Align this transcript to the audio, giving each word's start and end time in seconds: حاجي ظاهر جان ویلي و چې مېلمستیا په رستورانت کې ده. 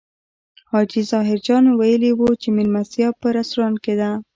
حاجي 0.71 1.01
ظاهر 1.11 1.37
جان 1.45 1.63
ویلي 1.79 2.11
و 2.15 2.21
چې 2.41 2.47
مېلمستیا 2.57 3.09
په 3.21 3.27
رستورانت 3.37 3.77
کې 3.83 3.93
ده. 3.99 4.09